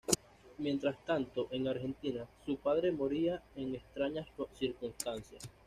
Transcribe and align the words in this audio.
Mientras 0.57 0.97
tanto, 1.05 1.47
en 1.51 1.67
Argentina, 1.67 2.25
su 2.43 2.57
padre 2.57 2.91
moría 2.91 3.43
en 3.55 3.75
extrañas 3.75 4.27
circunstancias. 4.57 5.43